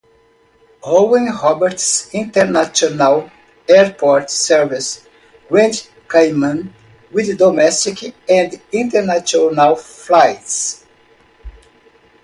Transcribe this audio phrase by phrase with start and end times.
[0.83, 3.29] Owen Roberts International
[3.69, 5.05] Airport serves
[5.47, 6.73] Grand Cayman
[7.11, 10.83] with domestic and international flights.